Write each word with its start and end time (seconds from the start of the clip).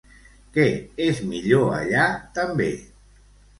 Què 0.55 0.65
és 1.09 1.19
millor 1.35 1.69
allà 1.81 2.09
també? 2.41 2.73